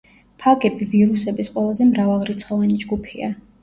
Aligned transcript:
ფაგები 0.45 0.87
ვირუსების 0.93 1.53
ყველაზე 1.59 1.89
მრავალრიცხოვანი 1.93 2.85
ჯგუფია. 2.87 3.37